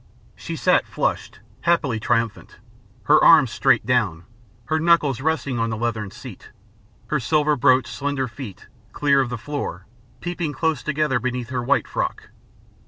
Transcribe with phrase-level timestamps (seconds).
[0.35, 2.57] She sat, flushed, happy, triumphant,
[3.03, 4.23] her arms straight down,
[4.65, 6.49] her knuckles resting on the leathern seat,
[7.09, 9.85] her silver brocaded, slender feet, clear of the floor,
[10.19, 12.31] peeping close together beneath her white frock.